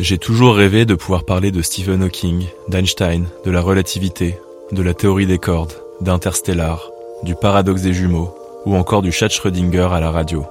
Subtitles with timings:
[0.00, 4.38] J'ai toujours rêvé de pouvoir parler de Stephen Hawking, d'Einstein, de la relativité,
[4.70, 6.88] de la théorie des cordes, d'Interstellar,
[7.24, 8.32] du paradoxe des jumeaux,
[8.64, 10.46] ou encore du chat Schrödinger à la radio.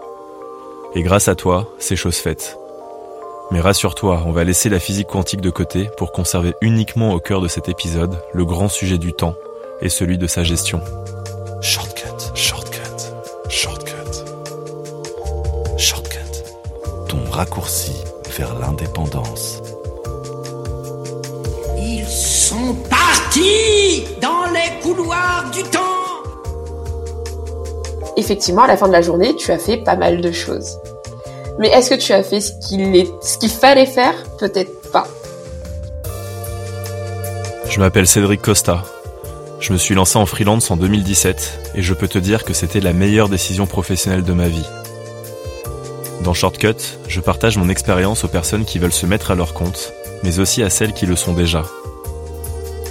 [0.95, 2.57] Et grâce à toi, c'est chose faite.
[3.51, 7.39] Mais rassure-toi, on va laisser la physique quantique de côté pour conserver uniquement au cœur
[7.39, 9.35] de cet épisode le grand sujet du temps
[9.79, 10.81] et celui de sa gestion.
[11.61, 12.81] Shortcut, shortcut,
[13.47, 13.93] shortcut.
[15.77, 16.43] Shortcut.
[17.07, 17.93] Ton raccourci
[18.37, 19.61] vers l'indépendance.
[21.77, 25.79] Ils sont partis dans les couloirs du temps.
[28.15, 30.77] Effectivement, à la fin de la journée, tu as fait pas mal de choses.
[31.59, 34.13] Mais est-ce que tu as fait ce qu'il est, ce qu'il fallait faire?
[34.37, 35.07] Peut-être pas.
[37.69, 38.83] Je m'appelle Cédric Costa.
[39.59, 42.79] Je me suis lancé en freelance en 2017 et je peux te dire que c'était
[42.79, 44.65] la meilleure décision professionnelle de ma vie.
[46.27, 49.93] Dans Shortcut, je partage mon expérience aux personnes qui veulent se mettre à leur compte,
[50.25, 51.63] mais aussi à celles qui le sont déjà.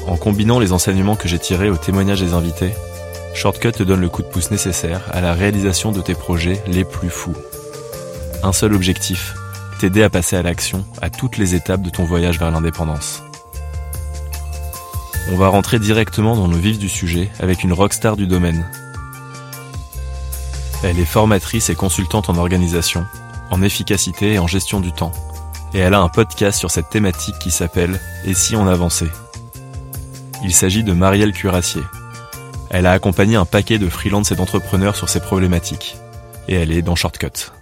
[0.06, 2.72] En combinant les enseignements que j'ai tirés aux témoignages des invités,
[3.34, 6.86] Shortcut te donne le coup de pouce nécessaire à la réalisation de tes projets les
[6.86, 7.36] plus fous.
[8.42, 9.34] Un seul objectif,
[9.80, 13.22] t'aider à passer à l'action à toutes les étapes de ton voyage vers l'indépendance.
[15.30, 18.66] On va rentrer directement dans le vif du sujet avec une rockstar du domaine.
[20.82, 23.04] Elle est formatrice et consultante en organisation,
[23.50, 25.12] en efficacité et en gestion du temps.
[25.74, 29.10] Et elle a un podcast sur cette thématique qui s'appelle Et si on avançait?
[30.42, 31.82] Il s'agit de Marielle Curassier.
[32.70, 35.96] Elle a accompagné un paquet de freelance et d'entrepreneurs sur ces problématiques.
[36.48, 37.52] Et elle est dans Shortcut.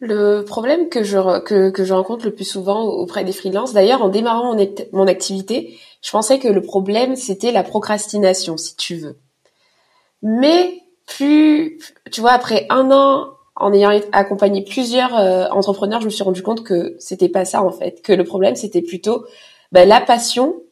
[0.00, 4.02] Le problème que je, que, que je rencontre le plus souvent auprès des freelances, d'ailleurs
[4.02, 8.94] en démarrant mon, mon activité, je pensais que le problème c'était la procrastination, si tu
[8.94, 9.18] veux.
[10.22, 11.78] Mais plus,
[12.12, 16.42] tu vois, après un an, en ayant accompagné plusieurs euh, entrepreneurs, je me suis rendu
[16.42, 19.24] compte que c'était pas ça en fait, que le problème c'était plutôt
[19.72, 20.62] ben, la passion,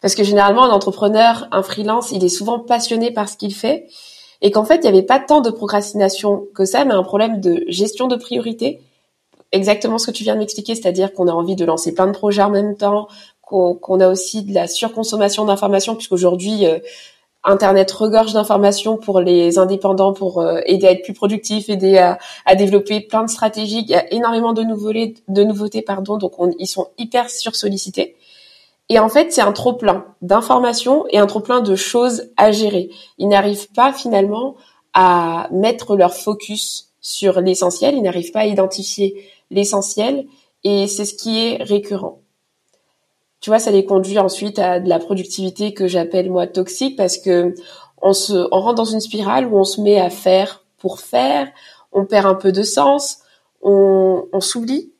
[0.00, 3.88] parce que généralement un entrepreneur, un freelance, il est souvent passionné par ce qu'il fait,
[4.40, 7.40] et qu'en fait il n'y avait pas tant de procrastination que ça, mais un problème
[7.40, 8.80] de gestion de priorité.
[9.52, 12.12] Exactement ce que tu viens de m'expliquer, c'est-à-dire qu'on a envie de lancer plein de
[12.12, 13.06] projets en même temps,
[13.42, 16.78] qu'on a aussi de la surconsommation d'informations, puisqu'aujourd'hui euh,
[17.44, 22.54] Internet regorge d'informations pour les indépendants, pour euh, aider à être plus productifs, aider à,
[22.54, 23.80] développer plein de stratégies.
[23.80, 28.16] Il y a énormément de nouveautés, de nouveautés pardon, donc on, ils sont hyper sursollicités.
[28.88, 32.50] Et en fait, c'est un trop plein d'informations et un trop plein de choses à
[32.50, 32.90] gérer.
[33.18, 34.56] Ils n'arrivent pas finalement
[34.94, 37.94] à mettre leur focus sur l'essentiel.
[37.94, 40.26] Ils n'arrivent pas à identifier l'essentiel,
[40.64, 42.23] et c'est ce qui est récurrent
[43.44, 47.18] tu vois, ça les conduit ensuite à de la productivité que j'appelle moi toxique parce
[47.18, 47.54] que
[48.00, 51.48] on se, on rentre dans une spirale où on se met à faire pour faire,
[51.92, 53.18] on perd un peu de sens,
[53.60, 54.94] on, on s'oublie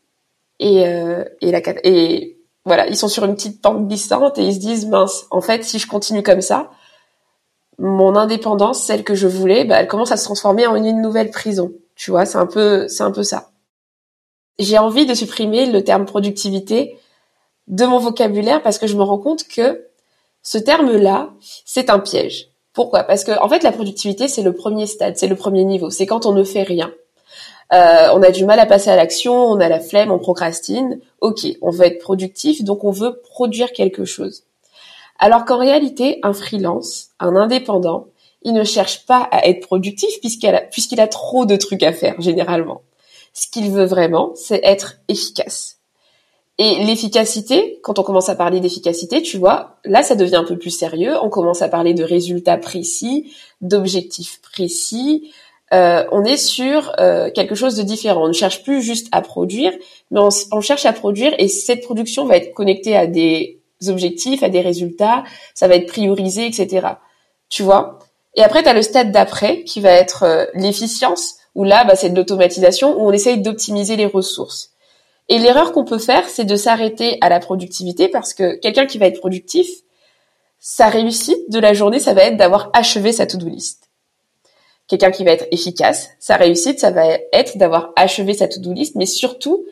[0.61, 4.57] et, euh, et la et voilà, ils sont sur une petite pente glissante et ils
[4.57, 6.71] se disent mince, en fait, si je continue comme ça,
[7.79, 11.31] mon indépendance, celle que je voulais, bah, elle commence à se transformer en une nouvelle
[11.31, 11.73] prison.
[11.97, 13.53] Tu vois, c'est un peu, c'est un peu ça.
[14.59, 16.99] J'ai envie de supprimer le terme productivité
[17.69, 19.87] de mon vocabulaire parce que je me rends compte que
[20.43, 21.31] ce terme-là,
[21.65, 22.49] c'est un piège.
[22.73, 23.05] Pourquoi?
[23.05, 25.91] Parce que en fait, la productivité, c'est le premier stade, c'est le premier niveau.
[25.91, 26.93] C'est quand on ne fait rien.
[27.73, 31.01] Euh, on a du mal à passer à l'action, on a la flemme, on procrastine.
[31.21, 34.45] Ok, on veut être productif, donc on veut produire quelque chose.
[35.19, 38.09] Alors qu'en réalité, un freelance, un indépendant,
[38.43, 41.93] il ne cherche pas à être productif puisqu'il a, puisqu'il a trop de trucs à
[41.93, 42.83] faire généralement.
[43.33, 45.74] Ce qu'il veut vraiment, c'est être efficace.
[46.59, 50.57] Et l'efficacité, quand on commence à parler d'efficacité, tu vois, là, ça devient un peu
[50.57, 51.15] plus sérieux.
[51.21, 55.33] On commence à parler de résultats précis, d'objectifs précis.
[55.73, 58.25] Euh, on est sur euh, quelque chose de différent.
[58.25, 59.73] On ne cherche plus juste à produire,
[60.13, 64.49] mais on, cherche à produire et cette production va être connectée à des objectifs, à
[64.49, 65.25] des résultats.
[65.55, 66.87] Ça va être priorisé, etc.
[67.49, 67.99] Tu vois?
[68.37, 72.11] Et après, tu le stade d'après qui va être euh, l'efficience, où là, bah, c'est
[72.11, 74.74] de l'automatisation, où on essaye d'optimiser les ressources.
[75.29, 78.99] Et l'erreur qu'on peut faire, c'est de s'arrêter à la productivité parce que quelqu'un qui
[78.99, 79.67] va être productif,
[80.59, 83.91] sa réussite de la journée, ça va être d'avoir achevé sa to-do list.
[84.87, 88.97] Quelqu'un qui va être efficace, sa réussite, ça va être d'avoir achevé sa to-do list,
[88.97, 89.65] mais surtout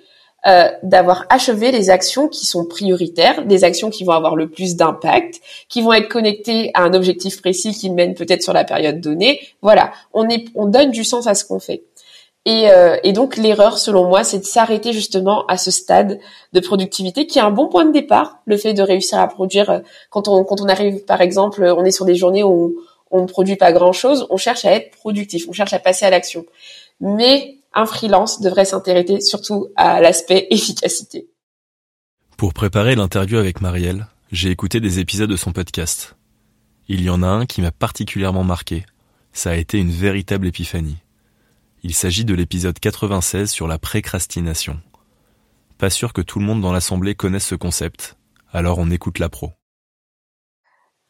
[0.46, 4.74] euh, d'avoir achevé les actions qui sont prioritaires, des actions qui vont avoir le plus
[4.74, 9.00] d'impact, qui vont être connectées à un objectif précis qui mène peut-être sur la période
[9.00, 9.40] donnée.
[9.60, 11.84] Voilà, on est, on donne du sens à ce qu'on fait.
[12.44, 16.18] Et, euh, et, donc l'erreur, selon moi, c'est de s'arrêter justement à ce stade
[16.52, 18.38] de productivité qui est un bon point de départ.
[18.46, 19.78] Le fait de réussir à produire euh,
[20.10, 22.74] quand on quand on arrive, par exemple, on est sur des journées où
[23.12, 26.04] on, ne produit pas grand chose, on cherche à être productif, on cherche à passer
[26.04, 26.44] à l'action.
[27.00, 31.28] Mais un freelance devrait s'intéresser surtout à l'aspect efficacité.
[32.36, 36.16] Pour préparer l'interview avec Marielle, j'ai écouté des épisodes de son podcast.
[36.88, 38.84] Il y en a un qui m'a particulièrement marqué.
[39.32, 40.96] Ça a été une véritable épiphanie.
[41.84, 44.78] Il s'agit de l'épisode 96 sur la précrastination.
[45.78, 48.16] Pas sûr que tout le monde dans l'assemblée connaisse ce concept,
[48.52, 49.50] alors on écoute la pro.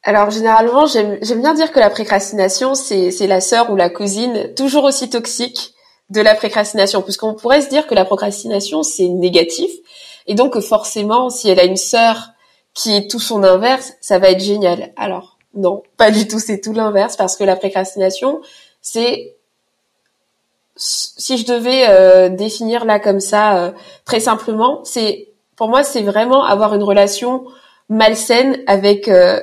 [0.02, 4.84] Alors généralement, j'aime bien dire que la précrastination, c'est la sœur ou la cousine toujours
[4.84, 5.74] aussi toxique
[6.08, 9.70] de la précrastination, puisqu'on pourrait se dire que la procrastination c'est négatif,
[10.26, 12.30] et donc forcément si elle a une sœur
[12.72, 14.94] qui est tout son inverse, ça va être génial.
[14.96, 18.40] Alors non, pas du tout, c'est tout l'inverse, parce que la précrastination
[18.80, 19.36] c'est
[21.22, 23.70] si je devais euh, définir là comme ça euh,
[24.04, 27.44] très simplement, c'est pour moi c'est vraiment avoir une relation
[27.88, 29.40] malsaine avec euh,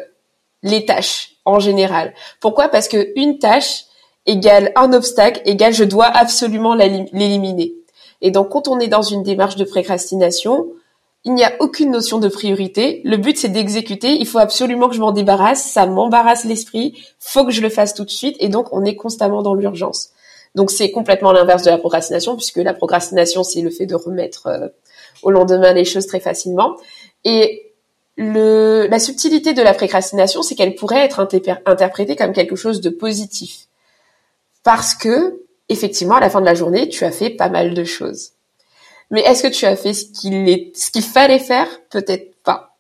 [0.62, 2.14] les tâches en général.
[2.42, 2.68] Pourquoi?
[2.68, 3.86] Parce que une tâche
[4.26, 7.76] égale un obstacle égale je dois absolument l'éliminer.
[8.22, 10.68] Et donc quand on est dans une démarche de précrastination,
[11.24, 13.00] il n'y a aucune notion de priorité.
[13.06, 14.18] Le but c'est d'exécuter.
[14.20, 15.64] Il faut absolument que je m'en débarrasse.
[15.64, 17.02] Ça m'embarrasse l'esprit.
[17.20, 18.36] Faut que je le fasse tout de suite.
[18.42, 20.12] Et donc on est constamment dans l'urgence.
[20.56, 24.48] Donc c'est complètement l'inverse de la procrastination puisque la procrastination c'est le fait de remettre
[24.48, 24.68] euh,
[25.24, 26.76] au lendemain les choses très facilement.
[27.24, 27.74] Et
[28.18, 31.26] le, la subtilité de la précrastination, c'est qu'elle pourrait être
[31.66, 33.68] interprétée comme quelque chose de positif.
[34.64, 37.84] Parce que effectivement à la fin de la journée tu as fait pas mal de
[37.84, 38.32] choses.
[39.12, 41.68] Mais est-ce que tu as fait ce qu'il qu'il fallait faire?
[41.90, 42.78] Peut-être pas.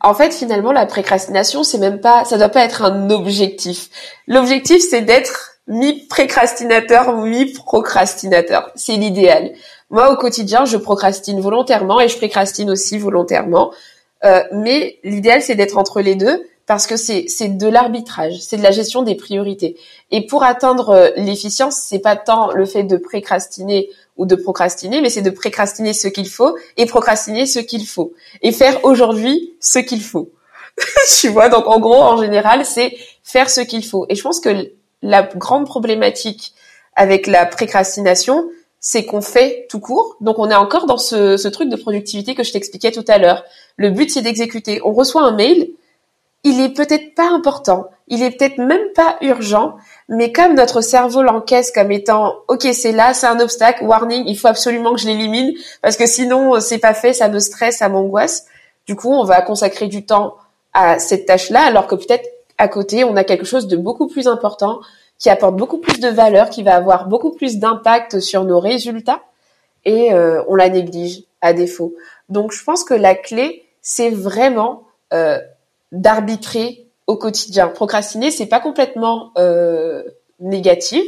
[0.00, 3.90] En fait finalement la précrastination c'est même pas ça doit pas être un objectif.
[4.26, 9.52] L'objectif c'est d'être mi-précrastinateur mi-procrastinateur c'est l'idéal
[9.90, 13.72] moi au quotidien je procrastine volontairement et je précrastine aussi volontairement
[14.24, 18.62] euh, mais l'idéal c'est d'être entre les deux parce que c'est de l'arbitrage, c'est de
[18.62, 19.76] la gestion des priorités.
[20.10, 25.02] Et pour atteindre euh, l'efficience, c'est pas tant le fait de précrastiner ou de procrastiner,
[25.02, 29.54] mais c'est de précrastiner ce qu'il faut et procrastiner ce qu'il faut et faire aujourd'hui
[29.60, 30.30] ce qu'il faut.
[31.20, 34.06] tu vois, donc en gros, en général, c'est faire ce qu'il faut.
[34.08, 34.70] Et je pense que
[35.04, 36.54] la grande problématique
[36.96, 38.48] avec la précrastination,
[38.80, 40.16] c'est qu'on fait tout court.
[40.20, 43.44] Donc on est encore dans ce, truc de productivité que je t'expliquais tout à l'heure.
[43.76, 44.80] Le but, c'est d'exécuter.
[44.84, 45.70] On reçoit un mail,
[46.42, 49.76] il est peut-être pas important, il est peut-être même pas urgent,
[50.08, 54.38] mais comme notre cerveau l'encaisse comme étant OK, c'est là, c'est un obstacle, warning, il
[54.38, 57.88] faut absolument que je l'élimine parce que sinon c'est pas fait, ça me stresse, ça
[57.88, 58.46] m'angoisse.
[58.86, 60.36] Du coup, on va consacrer du temps
[60.74, 62.28] à cette tâche-là alors que peut-être
[62.58, 64.80] à côté, on a quelque chose de beaucoup plus important
[65.18, 69.22] qui apporte beaucoup plus de valeur, qui va avoir beaucoup plus d'impact sur nos résultats
[69.84, 71.94] et euh, on la néglige à défaut.
[72.28, 75.38] Donc je pense que la clé, c'est vraiment euh,
[75.92, 77.68] d'arbitrer au quotidien.
[77.68, 80.02] Procrastiner, c'est pas complètement euh,
[80.40, 81.04] négatif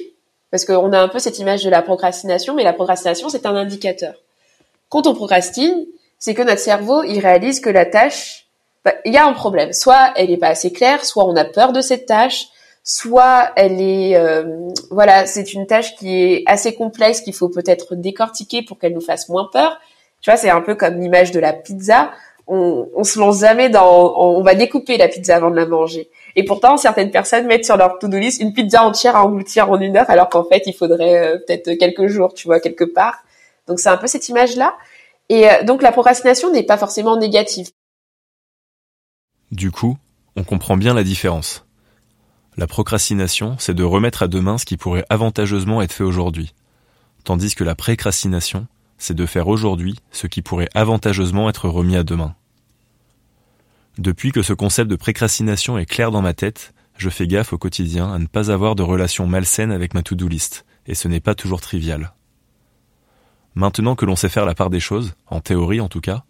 [0.51, 3.57] parce qu'on a un peu cette image de la procrastination, mais la procrastination c'est un
[3.57, 4.15] indicateur.
[4.89, 5.87] Quand on procrastine,
[6.19, 8.46] c'est que notre cerveau il réalise que la tâche,
[8.87, 9.75] bah, il y a un problème.
[9.75, 12.47] Soit elle n'est pas assez claire, soit on a peur de cette tâche,
[12.83, 17.95] soit elle est, euh, voilà, c'est une tâche qui est assez complexe qu'il faut peut-être
[17.95, 19.78] décortiquer pour qu'elle nous fasse moins peur.
[20.23, 22.12] Tu vois, c'est un peu comme l'image de la pizza
[22.47, 26.11] on, on se lance jamais dans, on va découper la pizza avant de la manger.
[26.37, 29.81] Et pourtant, certaines personnes mettent sur leur to-do list une pizza entière à engloutir en
[29.81, 33.19] une heure, alors qu'en fait, il faudrait euh, peut-être quelques jours, tu vois, quelque part.
[33.66, 34.75] Donc c'est un peu cette image-là.
[35.28, 37.71] Et euh, donc la procrastination n'est pas forcément négative.
[39.53, 39.97] Du coup,
[40.35, 41.67] on comprend bien la différence.
[42.57, 46.55] La procrastination, c'est de remettre à demain ce qui pourrait avantageusement être fait aujourd'hui.
[47.23, 48.67] Tandis que la précrastination,
[48.99, 52.35] c'est de faire aujourd'hui ce qui pourrait avantageusement être remis à demain.
[53.99, 57.59] Depuis que ce concept de précrastination est clair dans ma tête, je fais gaffe au
[57.59, 61.21] quotidien à ne pas avoir de relations malsaines avec ma to-do list, et ce n'est
[61.21, 62.15] pas toujours trivial.
[63.55, 66.25] Maintenant que l'on sait faire la part des choses, en théorie en tout cas,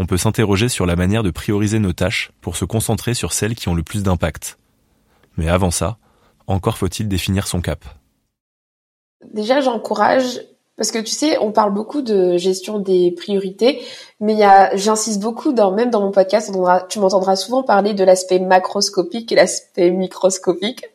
[0.00, 3.54] on peut s'interroger sur la manière de prioriser nos tâches pour se concentrer sur celles
[3.54, 4.58] qui ont le plus d'impact.
[5.36, 5.98] Mais avant ça,
[6.46, 7.84] encore faut-il définir son cap.
[9.34, 10.40] Déjà, j'encourage
[10.78, 13.82] parce que tu sais, on parle beaucoup de gestion des priorités,
[14.20, 14.36] mais
[14.72, 16.50] j'insiste beaucoup dans, même dans mon podcast,
[16.88, 20.86] tu m'entendras souvent parler de l'aspect macroscopique et l'aspect microscopique.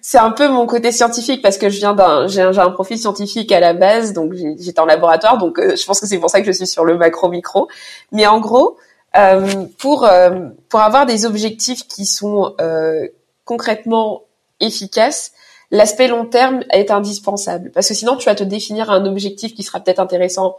[0.00, 2.98] C'est un peu mon côté scientifique parce que je viens d'un, j'ai un, un, profil
[2.98, 6.30] scientifique à la base, donc j'étais en laboratoire, donc euh, je pense que c'est pour
[6.30, 7.68] ça que je suis sur le macro-micro.
[8.12, 8.76] Mais en gros,
[9.16, 13.08] euh, pour euh, pour avoir des objectifs qui sont euh,
[13.44, 14.22] concrètement
[14.60, 15.32] efficaces,
[15.72, 19.64] l'aspect long terme est indispensable parce que sinon tu vas te définir un objectif qui
[19.64, 20.56] sera peut-être intéressant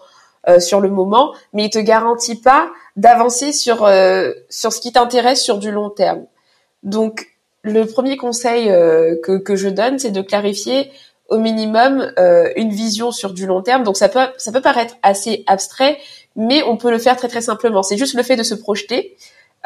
[0.58, 3.88] sur le moment, mais il te garantit pas d'avancer sur
[4.50, 6.26] sur ce qui t'intéresse sur du long terme.
[6.82, 7.28] Donc
[7.64, 10.92] le premier conseil euh, que, que je donne, c'est de clarifier
[11.30, 13.84] au minimum euh, une vision sur du long terme.
[13.84, 15.98] Donc ça peut ça peut paraître assez abstrait,
[16.36, 17.84] mais on peut le faire très très simplement.
[17.84, 19.16] C'est juste le fait de se projeter,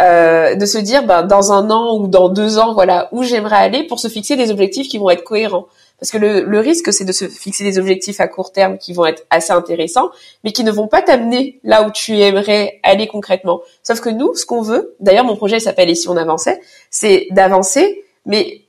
[0.02, 3.58] euh, de se dire ben, dans un an ou dans deux ans, voilà où j'aimerais
[3.58, 5.66] aller pour se fixer des objectifs qui vont être cohérents.
[6.00, 8.94] Parce que le, le risque, c'est de se fixer des objectifs à court terme qui
[8.94, 10.10] vont être assez intéressants,
[10.44, 13.62] mais qui ne vont pas t'amener là où tu aimerais aller concrètement.
[13.82, 17.28] Sauf que nous, ce qu'on veut, d'ailleurs mon projet s'appelle Et si on avançait, c'est
[17.32, 18.66] d'avancer, mais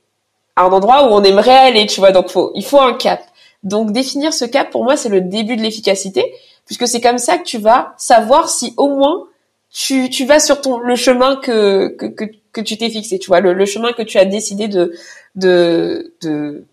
[0.55, 2.11] à un endroit où on aimerait aller, tu vois.
[2.11, 3.21] Donc faut, il faut un cap.
[3.63, 6.33] Donc définir ce cap, pour moi, c'est le début de l'efficacité,
[6.65, 9.27] puisque c'est comme ça que tu vas savoir si au moins
[9.69, 13.39] tu, tu vas sur ton le chemin que que, que, tu t'es fixé, tu vois,
[13.41, 14.93] le, le, chemin que tu as décidé de
[15.35, 16.65] de, de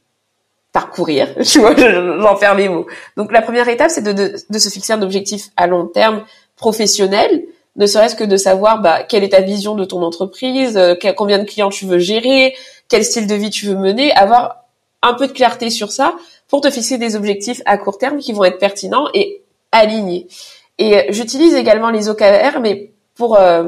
[0.74, 2.86] parcourir, tu vois, j'en mes mots.
[3.16, 6.24] Donc la première étape, c'est de, de, de, se fixer un objectif à long terme
[6.56, 7.44] professionnel,
[7.76, 11.38] ne serait-ce que de savoir bah, quelle est ta vision de ton entreprise, euh, combien
[11.38, 12.54] de clients tu veux gérer,
[12.88, 14.64] quel style de vie tu veux mener, avoir
[15.00, 16.16] un peu de clarté sur ça
[16.48, 20.26] pour te fixer des objectifs à court terme qui vont être pertinents et alignés.
[20.78, 23.62] Et j'utilise également les OKR, mais pour euh,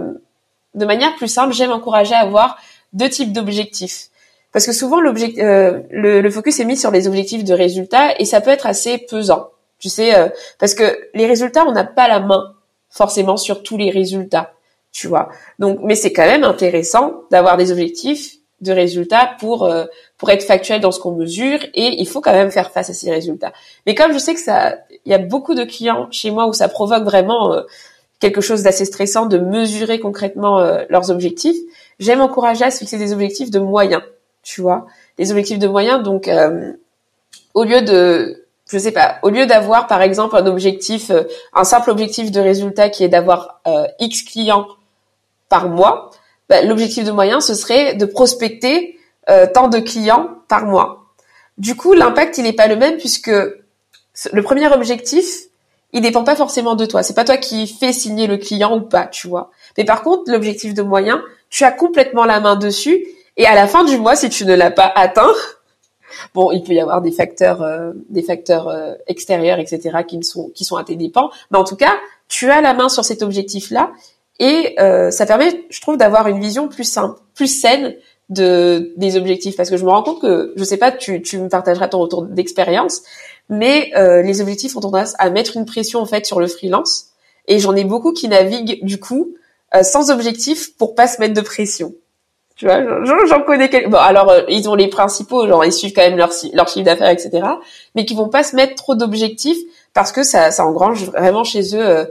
[0.74, 2.58] de manière plus simple, j'aime encourager à avoir
[2.92, 4.08] deux types d'objectifs.
[4.56, 8.24] Parce que souvent, euh, le, le, focus est mis sur les objectifs de résultats et
[8.24, 9.50] ça peut être assez pesant.
[9.78, 12.54] Tu sais, euh, parce que les résultats, on n'a pas la main
[12.88, 14.54] forcément sur tous les résultats,
[14.92, 15.28] tu vois.
[15.58, 19.84] Donc, mais c'est quand même intéressant d'avoir des objectifs de résultats pour euh,
[20.16, 22.94] pour être factuel dans ce qu'on mesure et il faut quand même faire face à
[22.94, 23.52] ces résultats.
[23.84, 26.54] Mais comme je sais que ça, il y a beaucoup de clients chez moi où
[26.54, 27.54] ça provoque vraiment
[28.20, 31.58] quelque chose d'assez stressant de mesurer concrètement leurs objectifs,
[31.98, 34.00] j'aime encourager à se fixer des objectifs de moyens
[34.46, 34.86] tu vois,
[35.18, 36.04] les objectifs de moyens.
[36.04, 36.72] Donc, euh,
[37.52, 41.64] au lieu de, je sais pas, au lieu d'avoir par exemple un objectif, euh, un
[41.64, 44.68] simple objectif de résultat qui est d'avoir euh, X clients
[45.48, 46.12] par mois,
[46.48, 48.92] bah, l'objectif de moyens ce serait de prospecter
[49.54, 51.06] tant de clients par mois.
[51.58, 55.26] Du coup, l'impact il n'est pas le même puisque le premier objectif
[55.92, 57.02] il dépend pas forcément de toi.
[57.02, 59.50] C'est pas toi qui fais signer le client ou pas, tu vois.
[59.76, 61.18] Mais par contre, l'objectif de moyens,
[61.50, 63.04] tu as complètement la main dessus
[63.36, 65.32] et à la fin du mois, si tu ne l'as pas atteint,
[66.34, 70.50] bon, il peut y avoir des facteurs, euh, des facteurs euh, extérieurs, etc., qui sont
[70.54, 71.30] qui sont à tes dépens.
[71.50, 71.94] Mais en tout cas,
[72.28, 73.92] tu as la main sur cet objectif-là,
[74.38, 77.96] et euh, ça permet, je trouve, d'avoir une vision plus simple, plus saine
[78.30, 79.56] de des objectifs.
[79.56, 81.98] Parce que je me rends compte que, je sais pas, tu tu me partageras ton
[81.98, 83.02] retour d'expérience,
[83.48, 83.92] mais
[84.24, 87.10] les objectifs ont tendance à mettre une pression en fait sur le freelance.
[87.48, 89.34] Et j'en ai beaucoup qui naviguent du coup
[89.82, 91.94] sans objectif pour pas se mettre de pression.
[92.56, 93.90] Tu vois, j'en connais quelques.
[93.90, 96.86] Bon, alors euh, ils ont les principaux, genre ils suivent quand même leur, leur chiffre
[96.86, 97.46] d'affaires, etc.
[97.94, 99.58] Mais qui vont pas se mettre trop d'objectifs
[99.92, 102.04] parce que ça, ça engrange vraiment chez eux euh,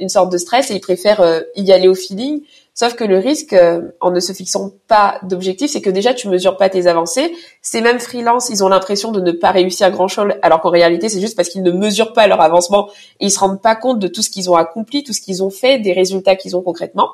[0.00, 2.40] une, sorte de stress et ils préfèrent euh, y aller au feeling.
[2.72, 3.56] Sauf que le risque,
[4.00, 7.34] en ne se fixant pas d'objectifs, c'est que déjà tu mesures pas tes avancées.
[7.60, 11.08] Ces mêmes freelance, ils ont l'impression de ne pas réussir grand chose, alors qu'en réalité
[11.08, 14.06] c'est juste parce qu'ils ne mesurent pas leur avancement ils se rendent pas compte de
[14.06, 17.08] tout ce qu'ils ont accompli, tout ce qu'ils ont fait, des résultats qu'ils ont concrètement.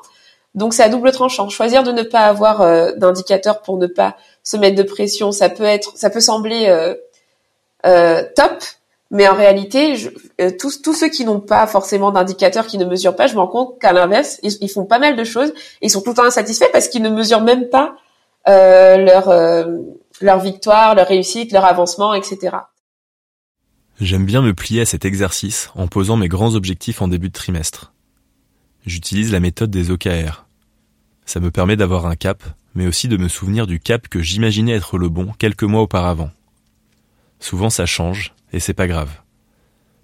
[0.55, 1.49] Donc c'est à double tranchant.
[1.49, 5.49] Choisir de ne pas avoir euh, d'indicateur pour ne pas se mettre de pression, ça
[5.49, 6.95] peut être, ça peut sembler euh,
[7.85, 8.63] euh, top,
[9.11, 10.09] mais en réalité, je,
[10.57, 13.47] tous, tous ceux qui n'ont pas forcément d'indicateur, qui ne mesurent pas, je me rends
[13.47, 16.71] compte qu'à l'inverse, ils, font pas mal de choses ils sont tout le temps insatisfaits
[16.71, 17.95] parce qu'ils ne mesurent même pas
[18.47, 19.33] leur
[20.21, 22.57] leur victoire, leur réussite, leur avancement, etc.
[23.99, 27.33] J'aime bien me plier à cet exercice en posant mes grands objectifs en début de
[27.33, 27.93] trimestre.
[28.85, 30.44] J'utilise la méthode des OKR.
[31.25, 32.43] Ça me permet d'avoir un cap,
[32.75, 36.31] mais aussi de me souvenir du cap que j'imaginais être le bon quelques mois auparavant.
[37.39, 39.11] Souvent ça change, et c'est pas grave.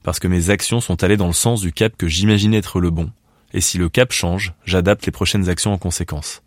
[0.04, 2.90] Parce que mes actions sont allées dans le sens du cap que j'imaginais être le
[2.90, 3.12] bon,
[3.54, 6.42] et si le cap change, j'adapte les prochaines actions en conséquence.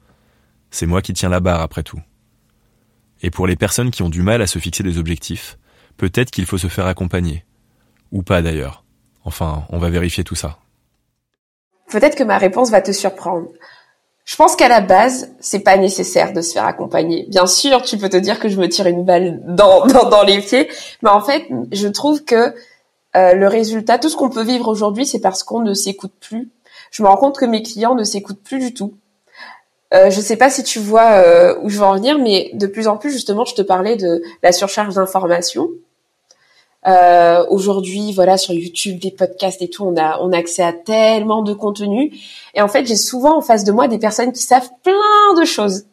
[0.71, 2.01] C'est moi qui tiens la barre après tout.
[3.23, 5.59] Et pour les personnes qui ont du mal à se fixer des objectifs,
[5.97, 7.45] peut-être qu'il faut se faire accompagner.
[8.11, 8.85] Ou pas d'ailleurs.
[9.25, 10.59] Enfin, on va vérifier tout ça.
[11.91, 13.49] Peut-être que ma réponse va te surprendre.
[14.25, 17.27] Je pense qu'à la base, c'est pas nécessaire de se faire accompagner.
[17.29, 20.41] Bien sûr, tu peux te dire que je me tire une balle dans, dans, les
[20.41, 20.69] pieds,
[21.03, 22.55] mais en fait, je trouve que
[23.17, 26.51] euh, le résultat, tout ce qu'on peut vivre aujourd'hui, c'est parce qu'on ne s'écoute plus.
[26.91, 28.95] Je me rends compte que mes clients ne s'écoutent plus du tout.
[29.93, 32.67] euh, je sais pas si tu vois euh, où je veux en venir, mais de
[32.67, 35.69] plus en plus, justement, je te parlais de la surcharge d'informations.
[36.87, 40.73] Euh, Aujourd'hui, voilà, sur YouTube, des podcasts et tout, on a, on a accès à
[40.73, 42.13] tellement de contenu.
[42.55, 45.45] Et en fait, j'ai souvent en face de moi des personnes qui savent plein de
[45.45, 45.85] choses.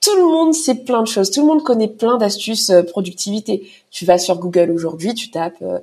[0.00, 1.30] Tout le monde sait plein de choses.
[1.30, 3.70] Tout le monde connaît plein d'astuces euh, productivité.
[3.90, 5.78] Tu vas sur Google aujourd'hui, tu tapes euh,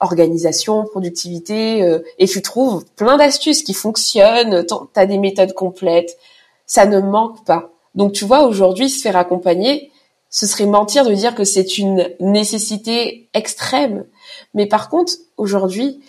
[0.00, 4.66] organisation, productivité, euh, et tu trouves plein d'astuces qui fonctionnent.
[4.66, 6.18] Tu as des méthodes complètes.
[6.66, 7.70] Ça ne manque pas.
[7.94, 9.90] Donc tu vois, aujourd'hui, se faire accompagner,
[10.32, 14.06] ce serait mentir de dire que c'est une nécessité extrême.
[14.54, 16.00] Mais par contre, aujourd'hui,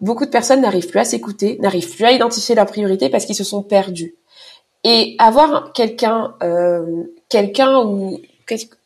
[0.00, 3.34] beaucoup de personnes n'arrivent plus à s'écouter, n'arrivent plus à identifier leurs priorités parce qu'ils
[3.34, 4.14] se sont perdus.
[4.84, 8.20] Et avoir quelqu'un, euh, quelqu'un ou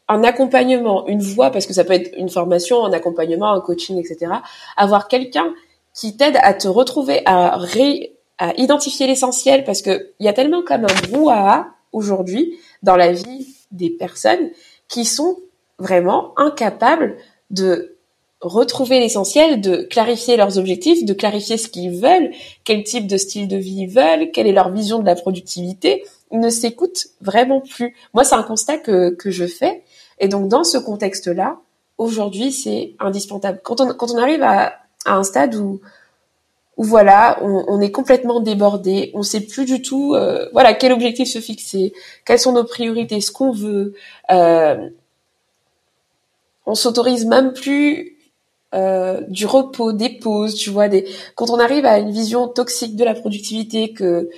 [0.08, 3.98] un accompagnement, une voix, parce que ça peut être une formation, un accompagnement, un coaching,
[3.98, 4.32] etc.
[4.78, 5.52] Avoir quelqu'un
[5.92, 7.58] qui t'aide à te retrouver, à,
[8.38, 13.12] à identifier l'essentiel, parce que il y a tellement comme un brouhaha aujourd'hui dans la
[13.12, 14.50] vie des personnes
[14.88, 15.36] qui sont
[15.78, 17.16] vraiment incapables
[17.50, 17.96] de
[18.40, 22.30] retrouver l'essentiel, de clarifier leurs objectifs, de clarifier ce qu'ils veulent,
[22.64, 26.04] quel type de style de vie ils veulent, quelle est leur vision de la productivité.
[26.30, 27.96] Ils ne s'écoutent vraiment plus.
[28.14, 29.82] Moi, c'est un constat que, que je fais.
[30.18, 31.58] Et donc, dans ce contexte-là,
[31.98, 33.60] aujourd'hui, c'est indispensable.
[33.62, 34.74] Quand on, quand on arrive à,
[35.06, 35.80] à un stade où,
[36.76, 41.26] où voilà, on, est complètement débordé, on sait plus du tout, euh, voilà, quel objectif
[41.26, 41.94] se fixer,
[42.26, 43.94] quelles sont nos priorités, ce qu'on veut.
[44.30, 44.90] Euh,
[46.66, 48.18] on s'autorise même plus
[48.74, 50.88] euh, du repos, des pauses, tu vois,
[51.34, 54.28] quand on arrive à une vision toxique de la productivité, que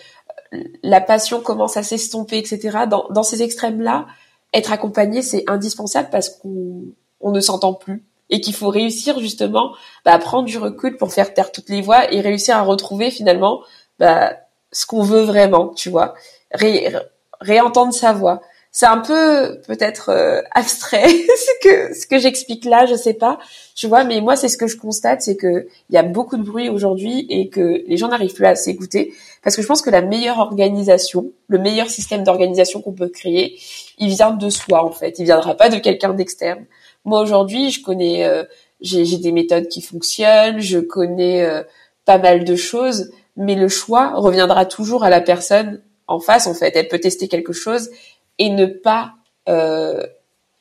[0.85, 2.85] la passion commence à s'estomper, etc.
[2.88, 4.07] Dans, ces extrêmes-là,
[4.54, 6.85] être accompagné, c'est indispensable parce qu'on
[7.21, 9.73] on ne s'entend plus et qu'il faut réussir justement
[10.04, 13.11] bah, à prendre du recul pour faire taire toutes les voix et réussir à retrouver
[13.11, 13.61] finalement
[13.99, 14.32] bah,
[14.73, 16.14] ce qu'on veut vraiment, tu vois,
[16.52, 16.94] Ré,
[17.40, 18.40] réentendre sa voix.
[18.70, 23.38] C'est un peu peut-être euh, abstrait ce que ce que j'explique là, je sais pas,
[23.75, 26.37] tu vois, mais moi c'est ce que je constate, c'est que il y a beaucoup
[26.37, 29.82] de bruit aujourd'hui et que les gens n'arrivent plus à s'écouter parce que je pense
[29.82, 33.58] que la meilleure organisation, le meilleur système d'organisation qu'on peut créer,
[33.99, 36.64] il vient de soi en fait, il viendra pas de quelqu'un d'externe.
[37.08, 38.44] Moi aujourd'hui, je connais euh,
[38.80, 41.62] j'ai des méthodes qui fonctionnent, je connais euh,
[42.04, 46.54] pas mal de choses, mais le choix reviendra toujours à la personne en face en
[46.54, 46.76] fait.
[46.76, 47.90] Elle peut tester quelque chose
[48.38, 49.14] et ne pas
[49.49, 50.06] euh,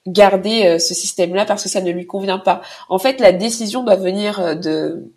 [0.07, 2.61] garder euh, ce système-là parce que ça ne lui convient pas.
[2.89, 5.11] En fait, la décision doit venir euh, de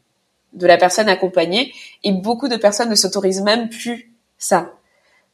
[0.52, 4.72] de la personne accompagnée et beaucoup de personnes ne s'autorisent même plus ça.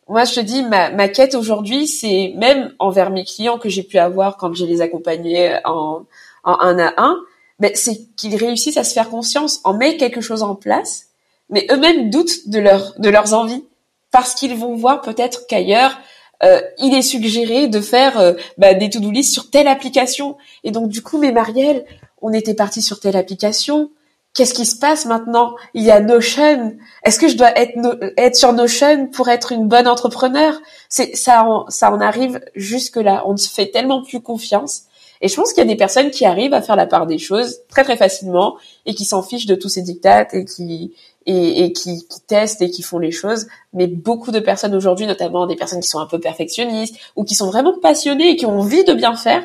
[0.09, 3.83] Moi, je te dis, ma, ma quête aujourd'hui, c'est même envers mes clients que j'ai
[3.83, 6.03] pu avoir quand je les accompagnais en,
[6.45, 7.17] en un à un,
[7.59, 11.07] ben, c'est qu'ils réussissent à se faire conscience, en mettre quelque chose en place,
[11.51, 13.65] mais eux-mêmes doutent de leur de leurs envies
[14.11, 15.99] parce qu'ils vont voir peut-être qu'ailleurs
[16.43, 20.37] euh, il est suggéré de faire euh, bah, des to-do list sur telle application.
[20.65, 21.85] Et donc du coup, mais Marielle,
[22.21, 23.91] on était parti sur telle application.
[24.37, 25.55] Qu'est-ce qui se passe maintenant?
[25.73, 26.77] Il y a Notion.
[27.05, 30.53] Est-ce que je dois être, être sur Notion pour être une bonne entrepreneur?
[30.91, 33.23] C'est ça, ça en arrive jusque là.
[33.25, 34.83] On se fait tellement plus confiance.
[35.23, 37.17] Et je pense qu'il y a des personnes qui arrivent à faire la part des
[37.17, 40.93] choses très très facilement et qui s'en fichent de tous ces dictats et qui
[41.25, 43.47] et, et qui, qui, testent et qui font les choses.
[43.73, 47.35] Mais beaucoup de personnes aujourd'hui, notamment des personnes qui sont un peu perfectionnistes ou qui
[47.35, 49.43] sont vraiment passionnées et qui ont envie de bien faire,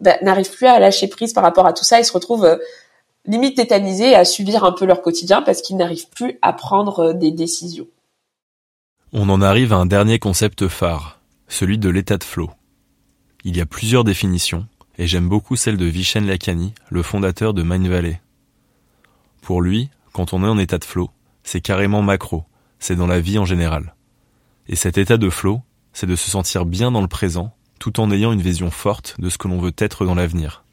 [0.00, 2.56] bah, n'arrivent plus à lâcher prise par rapport à tout ça et se retrouvent euh,
[3.26, 7.12] limite tétanisés à subir un peu leur quotidien parce qu'ils n'arrivent plus à prendre euh,
[7.12, 7.86] des décisions.
[9.12, 12.50] On en arrive à un dernier concept phare, celui de l'état de flow.
[13.44, 14.66] Il y a plusieurs définitions,
[14.98, 18.20] et j'aime beaucoup celle de Vishen Lakhiani, le fondateur de Mind Valley.
[19.42, 21.10] Pour lui, quand on est en état de flow,
[21.42, 22.44] c'est carrément macro,
[22.78, 23.94] c'est dans la vie en général.
[24.68, 25.60] Et cet état de flow,
[25.92, 29.28] c'est de se sentir bien dans le présent, tout en ayant une vision forte de
[29.28, 30.64] ce que l'on veut être dans l'avenir.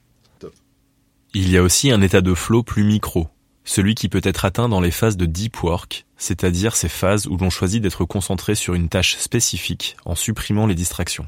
[1.36, 3.28] Il y a aussi un état de flow plus micro,
[3.64, 7.38] celui qui peut être atteint dans les phases de deep work, c'est-à-dire ces phases où
[7.38, 11.28] l'on choisit d'être concentré sur une tâche spécifique en supprimant les distractions.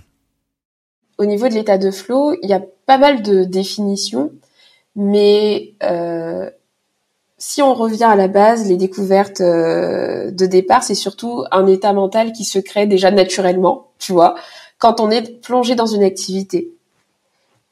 [1.20, 4.32] Au niveau de l'état de flow, il y a pas mal de définitions,
[4.96, 6.50] mais euh,
[7.38, 11.94] si on revient à la base, les découvertes euh, de départ, c'est surtout un état
[11.94, 14.34] mental qui se crée déjà naturellement, tu vois,
[14.80, 16.72] quand on est plongé dans une activité.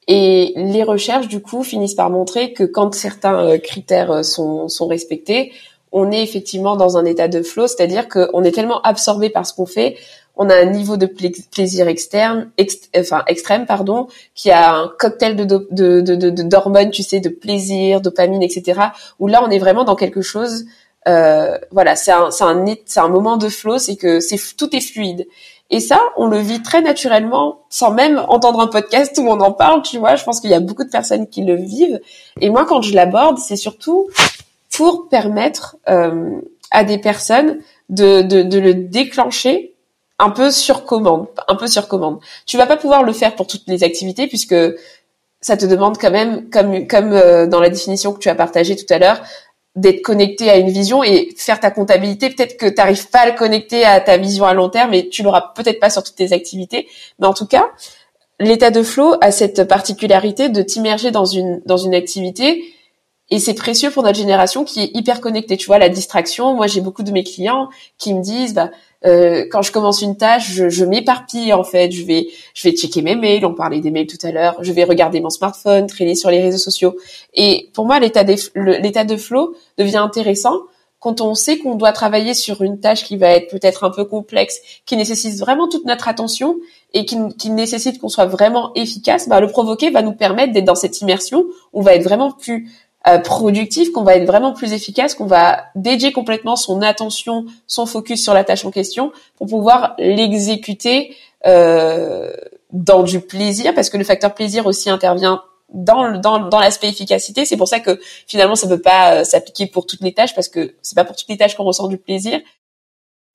[0.08, 4.68] Et les recherches, du coup, finissent par montrer que quand certains euh, critères euh, sont,
[4.68, 5.52] sont respectés,
[5.92, 9.54] on est effectivement dans un état de flow, c'est-à-dire qu'on est tellement absorbé par ce
[9.54, 9.98] qu'on fait
[10.42, 12.50] on a un niveau de plaisir externe,
[12.98, 18.00] enfin extrême, pardon, qui a un cocktail de, de, de, d'hormones, tu sais, de plaisir,
[18.00, 18.80] dopamine, etc.
[19.20, 20.66] Où là, on est vraiment dans quelque chose.
[21.10, 25.28] Euh, voilà, c'est un, un, un moment de flow, c'est que c'est tout est fluide.
[25.72, 29.52] Et ça, on le vit très naturellement, sans même entendre un podcast où on en
[29.52, 30.16] parle, tu vois.
[30.16, 32.00] Je pense qu'il y a beaucoup de personnes qui le vivent.
[32.42, 34.10] Et moi, quand je l'aborde, c'est surtout
[34.76, 39.76] pour permettre euh, à des personnes de, de, le déclencher
[40.18, 42.20] un peu sur commande, un peu sur commande.
[42.46, 44.56] Tu vas pas pouvoir le faire pour toutes les activités puisque
[45.42, 48.76] ça te demande quand même, comme, comme euh, dans la définition que tu as partagée
[48.76, 49.22] tout à l'heure,
[49.76, 52.30] d'être connecté à une vision et faire ta comptabilité.
[52.30, 55.10] Peut-être que tu n'arrives pas à le connecter à ta vision à long terme, et
[55.10, 56.88] tu l'auras peut-être pas sur toutes tes activités.
[57.20, 57.70] Mais en tout cas,
[58.40, 62.64] l'état de flow a cette particularité de t'immerger dans une dans une activité
[63.32, 65.56] et c'est précieux pour notre génération qui est hyper connectée.
[65.58, 66.56] Tu vois, la distraction.
[66.56, 68.72] Moi, j'ai beaucoup de mes clients qui me disent, bah,
[69.06, 71.92] euh, quand je commence une tâche, je, je m'éparpille en fait.
[71.92, 73.46] Je vais, je vais checker mes mails.
[73.46, 74.58] On parlait des mails tout à l'heure.
[74.62, 76.98] Je vais regarder mon smartphone, traîner sur les réseaux sociaux.
[77.36, 80.58] Et pour moi, l'état l'état de flow devient intéressant
[81.00, 84.04] quand on sait qu'on doit travailler sur une tâche qui va être peut-être un peu
[84.04, 86.58] complexe, qui nécessite vraiment toute notre attention
[86.94, 90.66] et qui, qui nécessite qu'on soit vraiment efficace, bah, le provoquer va nous permettre d'être
[90.66, 91.46] dans cette immersion.
[91.72, 92.70] On va être vraiment plus
[93.24, 98.22] productif, qu'on va être vraiment plus efficace, qu'on va dédier complètement son attention, son focus
[98.22, 101.16] sur la tâche en question pour pouvoir l'exécuter
[101.48, 102.32] euh,
[102.72, 105.42] dans du plaisir, parce que le facteur plaisir aussi intervient
[105.74, 107.46] dans, dans, dans l'aspect efficacité.
[107.46, 110.50] C'est pour ça que finalement ça peut pas euh, s'appliquer pour toutes les tâches, parce
[110.50, 112.40] que c'est pas pour toutes les tâches qu'on ressent du plaisir.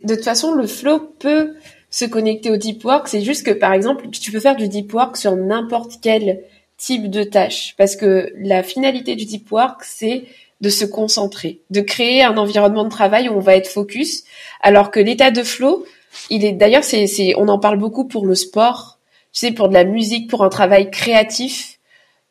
[0.03, 1.55] De toute façon, le flow peut
[1.89, 3.09] se connecter au deep work.
[3.09, 6.43] C'est juste que par exemple, tu peux faire du deep work sur n'importe quel
[6.77, 10.25] type de tâche parce que la finalité du deep work c'est
[10.61, 14.25] de se concentrer, de créer un environnement de travail où on va être focus
[14.61, 15.85] alors que l'état de flow,
[16.31, 18.99] il est d'ailleurs c'est c'est on en parle beaucoup pour le sport,
[19.33, 21.79] tu sais pour de la musique, pour un travail créatif.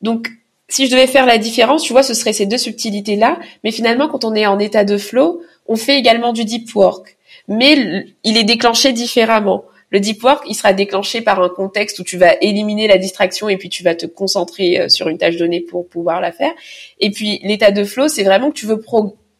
[0.01, 0.29] Donc
[0.69, 3.71] si je devais faire la différence, tu vois, ce serait ces deux subtilités là, mais
[3.71, 8.07] finalement quand on est en état de flow, on fait également du deep work, mais
[8.23, 9.65] il est déclenché différemment.
[9.93, 13.47] Le deep work, il sera déclenché par un contexte où tu vas éliminer la distraction
[13.47, 16.51] et puis tu vas te concentrer euh, sur une tâche donnée pour pouvoir la faire.
[16.99, 18.81] Et puis l'état de flow, c'est vraiment que tu veux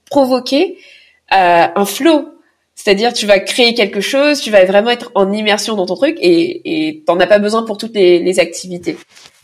[0.05, 0.77] provoquer
[1.33, 2.29] euh, un flow.
[2.75, 6.17] C'est-à-dire, tu vas créer quelque chose, tu vas vraiment être en immersion dans ton truc
[6.21, 8.95] et t'en as pas besoin pour toutes les, activités.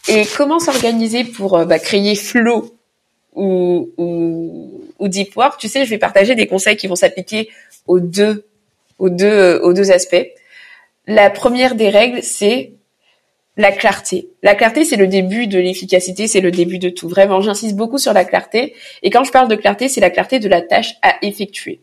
[0.07, 2.75] Et comment s'organiser pour euh, bah, créer flow
[3.33, 5.59] ou, ou, ou deep work?
[5.59, 7.49] Tu sais, je vais partager des conseils qui vont s'appliquer
[7.87, 8.45] aux deux,
[8.99, 10.27] aux deux, aux deux aspects.
[11.09, 12.73] La première des règles, c'est
[13.57, 14.29] la clarté.
[14.43, 17.09] La clarté, c'est le début de l'efficacité, c'est le début de tout.
[17.09, 18.75] Vraiment, j'insiste beaucoup sur la clarté.
[19.01, 21.81] Et quand je parle de clarté, c'est la clarté de la tâche à effectuer.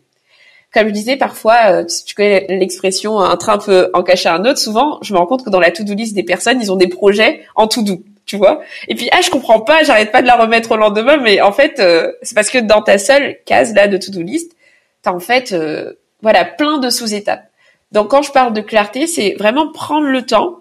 [0.73, 4.59] Comme je disais, parfois, euh, tu connais l'expression un train peut en cacher un autre.
[4.59, 6.87] Souvent, je me rends compte que dans la to-do list des personnes, ils ont des
[6.87, 8.61] projets en to-do, tu vois.
[8.87, 11.51] Et puis, ah, je comprends pas, j'arrête pas de la remettre au lendemain, mais en
[11.51, 14.53] fait, euh, c'est parce que dans ta seule case là de to-do list,
[15.01, 17.43] t'as en fait, euh, voilà, plein de sous-étapes.
[17.91, 20.59] Donc quand je parle de clarté, c'est vraiment prendre le temps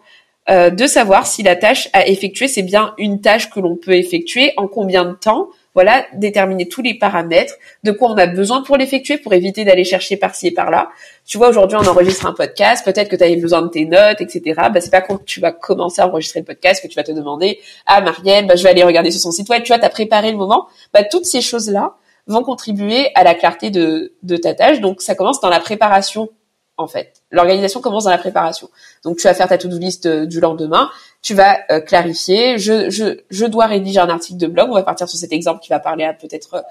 [0.49, 3.95] euh, de savoir si la tâche à effectuer, c'est bien une tâche que l'on peut
[3.95, 8.63] effectuer, en combien de temps, voilà, déterminer tous les paramètres, de quoi on a besoin
[8.63, 10.89] pour l'effectuer, pour éviter d'aller chercher par-ci et par-là.
[11.27, 14.21] Tu vois, aujourd'hui, on enregistre un podcast, peut-être que tu avais besoin de tes notes,
[14.21, 14.55] etc.
[14.73, 17.13] Bah, c'est pas quand tu vas commencer à enregistrer le podcast que tu vas te
[17.13, 19.85] demander, ah, Marielle, bah, je vais aller regarder sur son site web, tu vois, tu
[19.85, 20.69] as préparé le moment.
[20.95, 21.97] Bah, toutes ces choses-là
[22.29, 24.81] vont contribuer à la clarté de ta tâche.
[24.81, 26.31] Donc, ça commence dans la préparation
[26.79, 27.23] en fait.
[27.31, 28.69] L'organisation commence dans la préparation.
[29.05, 30.91] Donc tu vas faire ta to-do list euh, du lendemain,
[31.23, 34.83] tu vas euh, clarifier, je, je, je dois rédiger un article de blog, on va
[34.83, 36.63] partir sur cet exemple qui va parler à peut-être euh,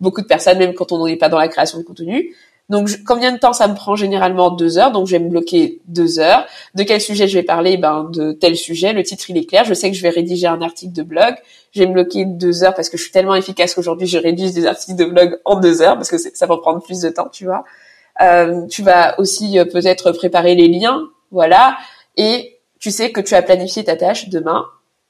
[0.00, 2.34] beaucoup de personnes, même quand on n'est pas dans la création de contenu.
[2.70, 5.82] Donc combien de temps ça me prend généralement deux heures, donc je vais me bloquer
[5.86, 6.46] deux heures.
[6.74, 7.76] De quel sujet je vais parler?
[7.76, 10.46] Ben de tel sujet, le titre il est clair, je sais que je vais rédiger
[10.46, 11.34] un article de blog,
[11.72, 14.52] je vais me bloquer deux heures parce que je suis tellement efficace qu'aujourd'hui je rédige
[14.52, 17.28] des articles de blog en deux heures parce que ça va prendre plus de temps,
[17.30, 17.64] tu vois.
[18.20, 21.76] Euh, tu vas aussi euh, peut-être préparer les liens, voilà,
[22.16, 24.66] et tu sais que tu as planifié ta tâche demain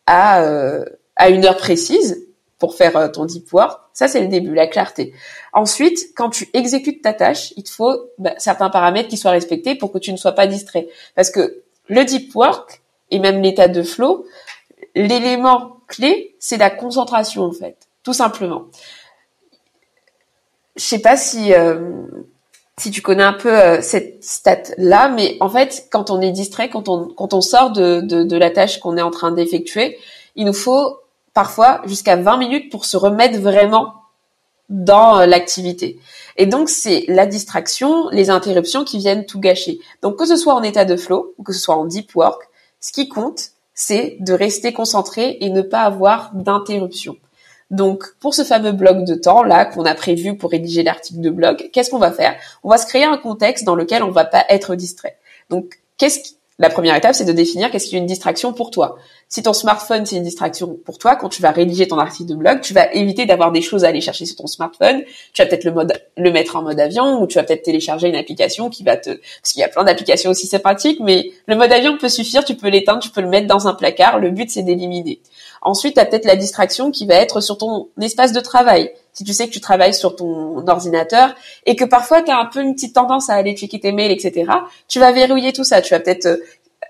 [0.07, 0.85] à euh,
[1.17, 2.27] à une heure précise
[2.59, 3.79] pour faire ton deep work.
[3.93, 5.13] Ça c'est le début, la clarté.
[5.53, 9.75] Ensuite, quand tu exécutes ta tâche, il te faut bah, certains paramètres qui soient respectés
[9.75, 13.69] pour que tu ne sois pas distrait, parce que le deep work et même l'état
[13.69, 14.25] de flow,
[14.95, 18.65] l'élément clé, c'est la concentration en fait, tout simplement.
[20.77, 21.53] Je sais pas si
[22.79, 26.33] si tu connais un peu euh, cette stat là, mais en fait, quand on est
[26.33, 29.99] distrait, quand on quand on sort de de, la tâche qu'on est en train d'effectuer,
[30.35, 30.99] il nous faut
[31.35, 33.95] parfois jusqu'à 20 minutes pour se remettre vraiment
[34.69, 36.01] dans euh, l'activité.
[36.37, 39.79] Et donc c'est la distraction, les interruptions qui viennent tout gâcher.
[40.03, 42.43] Donc que ce soit en état de flow ou que ce soit en deep work,
[42.81, 47.17] ce qui compte, c'est de rester concentré et ne pas avoir d'interruption.
[47.71, 51.31] Donc, pour ce fameux bloc de temps là qu'on a prévu pour rédiger l'article de
[51.31, 52.37] blog, qu'est-ce qu'on va faire?
[52.63, 55.17] On va se créer un contexte dans lequel on va pas être distrait.
[55.51, 58.97] Donc, qu'est-ce La première étape, c'est de définir qu'est-ce qui est une distraction pour toi.
[59.29, 62.37] Si ton smartphone, c'est une distraction pour toi, quand tu vas rédiger ton article de
[62.37, 65.03] blog, tu vas éviter d'avoir des choses à aller chercher sur ton smartphone.
[65.33, 65.75] Tu vas peut-être le,
[66.17, 69.11] le mettre en mode avion ou tu vas peut-être télécharger une application qui va te...
[69.11, 72.45] Parce qu'il y a plein d'applications aussi, c'est pratique, mais le mode avion peut suffire,
[72.45, 74.21] tu peux l'éteindre, tu peux le mettre dans un placard.
[74.21, 75.21] Le but, c'est d'éliminer.
[75.65, 78.93] Ensuite, tu as peut-être la distraction qui va être sur ton espace de travail.
[79.15, 82.45] Si tu sais que tu travailles sur ton ordinateur et que parfois tu as un
[82.45, 84.53] peu une petite tendance à aller checker tes mails, etc.,
[84.89, 85.81] tu vas verrouiller tout ça.
[85.81, 86.37] Tu vas peut-être euh,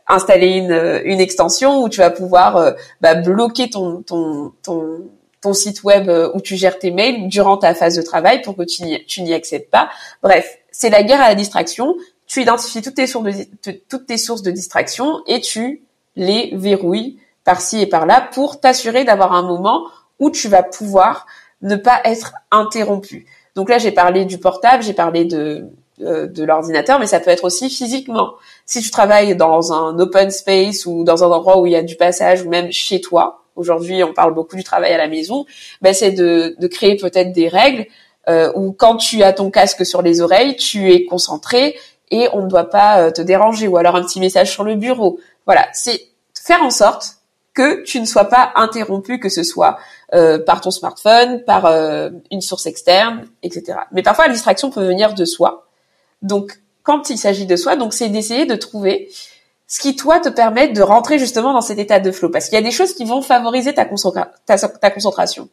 [0.09, 5.53] installer une, euh, une extension où tu vas pouvoir euh, bah, bloquer ton, ton, ton,
[5.53, 9.23] site web où tu gères tes mails durant ta phase de travail pour que tu
[9.23, 9.91] n'y accèdes pas.
[10.23, 11.95] Bref, c'est la guerre à la distraction.
[12.27, 15.83] Tu identifies toutes tes sources de, toutes tes sources de distraction et tu
[16.17, 19.87] les verrouilles par-ci et par-là pour t'assurer d'avoir un moment
[20.19, 21.27] où tu vas pouvoir
[21.63, 23.27] ne pas être interrompu.
[23.55, 25.67] Donc là, j'ai parlé du portable, j'ai parlé de,
[26.01, 28.35] euh, de l'ordinateur, mais ça peut être aussi physiquement.
[28.67, 31.83] Si tu travailles dans un open space ou dans un endroit où il y a
[31.83, 35.47] du passage ou même chez toi, aujourd'hui on parle beaucoup du travail à la maison,
[35.83, 37.87] ben c'est de, de créer peut-être des règles
[38.29, 41.77] euh, où quand tu as ton casque sur les oreilles, tu es concentré
[42.11, 44.75] et on ne doit pas euh, te déranger ou alors un petit message sur le
[44.75, 45.21] bureau.
[45.47, 46.01] Voilà, c'est
[46.35, 47.19] faire en sorte
[47.55, 49.79] que tu ne sois pas interrompu, que ce soit
[50.13, 53.79] euh, par ton smartphone, par euh, une source externe, etc.
[53.93, 55.69] Mais parfois, la distraction peut venir de soi.
[56.21, 59.09] Donc, quand il s'agit de soi, donc c'est d'essayer de trouver
[59.67, 62.57] ce qui toi te permet de rentrer justement dans cet état de flow, parce qu'il
[62.57, 65.49] y a des choses qui vont favoriser ta, ta concentration.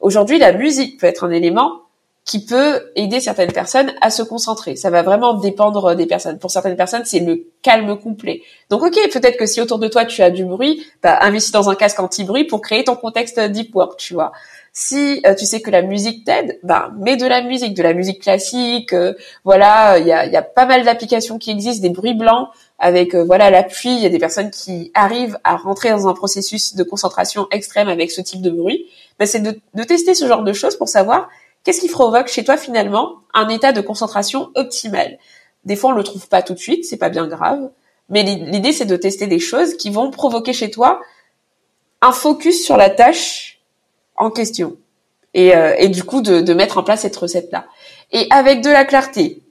[0.00, 1.82] Aujourd'hui, la musique peut être un élément
[2.24, 4.76] qui peut aider certaines personnes à se concentrer.
[4.76, 6.38] Ça va vraiment dépendre des personnes.
[6.38, 8.42] Pour certaines personnes, c'est le calme complet.
[8.70, 11.68] Donc, ok, peut-être que si autour de toi tu as du bruit, bah, investis dans
[11.68, 14.32] un casque anti-bruit pour créer ton contexte deep work, tu vois.
[14.72, 17.92] Si euh, tu sais que la musique t'aide, bah, mets de la musique, de la
[17.92, 18.92] musique classique.
[18.92, 22.48] Euh, voilà, il y a, y a, pas mal d'applications qui existent, des bruits blancs
[22.78, 23.92] avec euh, voilà la pluie.
[23.92, 27.88] Il y a des personnes qui arrivent à rentrer dans un processus de concentration extrême
[27.88, 28.86] avec ce type de bruit.
[29.18, 31.28] Bah, c'est de, de tester ce genre de choses pour savoir
[31.64, 35.18] Qu'est-ce qui provoque chez toi finalement un état de concentration optimal?
[35.64, 37.70] Des fois, on le trouve pas tout de suite, c'est pas bien grave,
[38.08, 41.00] mais l'idée c'est de tester des choses qui vont provoquer chez toi
[42.00, 43.60] un focus sur la tâche
[44.16, 44.76] en question
[45.34, 47.66] et, euh, et du coup de, de mettre en place cette recette là.
[48.10, 49.42] Et avec de la clarté,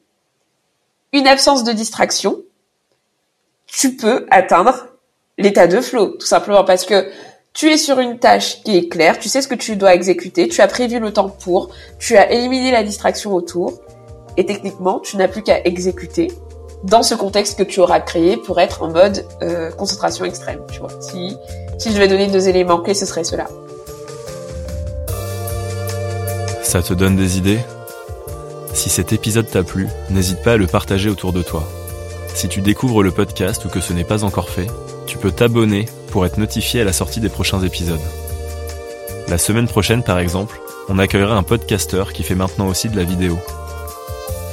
[1.14, 2.42] une absence de distraction,
[3.66, 4.88] tu peux atteindre
[5.38, 7.10] l'état de flow, tout simplement parce que
[7.54, 10.48] tu es sur une tâche qui est claire, tu sais ce que tu dois exécuter,
[10.48, 13.74] tu as prévu le temps pour, tu as éliminé la distraction autour,
[14.38, 16.32] et techniquement, tu n'as plus qu'à exécuter
[16.84, 20.80] dans ce contexte que tu auras créé pour être en mode euh, concentration extrême, tu
[20.80, 20.90] vois.
[21.02, 21.36] Si,
[21.78, 23.48] si je vais donner deux éléments clés, ce serait cela.
[26.64, 27.60] Ça te donne des idées?
[28.74, 31.68] Si cet épisode t'a plu, n'hésite pas à le partager autour de toi.
[32.34, 34.68] Si tu découvres le podcast ou que ce n'est pas encore fait,
[35.06, 38.00] tu peux t'abonner pour être notifié à la sortie des prochains épisodes.
[39.28, 43.04] La semaine prochaine, par exemple, on accueillera un podcasteur qui fait maintenant aussi de la
[43.04, 43.40] vidéo.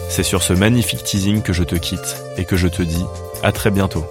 [0.09, 3.05] C'est sur ce magnifique teasing que je te quitte et que je te dis
[3.42, 4.05] à très bientôt.